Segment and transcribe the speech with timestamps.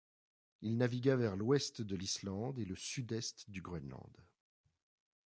[0.63, 4.17] Il navigua vers l'ouest de l'Islande et le sud-est du Groenland.